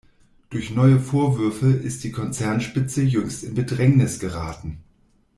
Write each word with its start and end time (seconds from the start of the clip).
Durch 0.49 0.71
neue 0.71 0.99
Vorwürfe 0.99 1.67
ist 1.71 2.03
die 2.03 2.11
Konzernspitze 2.11 3.03
jüngst 3.03 3.43
in 3.43 3.53
Bedrängnis 3.53 4.17
geraten. 4.17 4.79